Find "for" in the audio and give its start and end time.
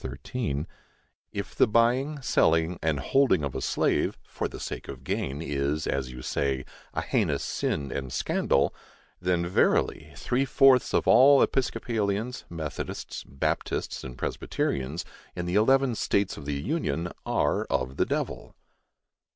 4.23-4.47